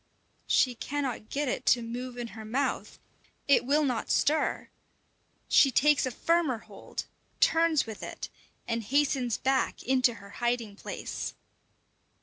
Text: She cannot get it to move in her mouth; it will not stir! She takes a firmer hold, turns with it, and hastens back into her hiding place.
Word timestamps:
She 0.47 0.73
cannot 0.73 1.29
get 1.29 1.47
it 1.47 1.63
to 1.67 1.83
move 1.83 2.17
in 2.17 2.29
her 2.29 2.43
mouth; 2.43 2.97
it 3.47 3.65
will 3.67 3.83
not 3.83 4.09
stir! 4.09 4.69
She 5.47 5.69
takes 5.69 6.07
a 6.07 6.09
firmer 6.11 6.57
hold, 6.57 7.05
turns 7.39 7.85
with 7.85 8.01
it, 8.01 8.27
and 8.67 8.81
hastens 8.81 9.37
back 9.37 9.83
into 9.83 10.15
her 10.15 10.31
hiding 10.41 10.75
place. 10.75 11.35